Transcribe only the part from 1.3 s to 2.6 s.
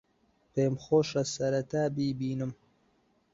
سەرەتا بیبینم.